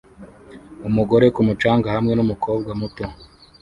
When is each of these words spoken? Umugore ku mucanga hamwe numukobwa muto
Umugore 0.87 1.25
ku 1.35 1.41
mucanga 1.47 1.87
hamwe 1.95 2.13
numukobwa 2.15 2.71
muto 2.79 3.05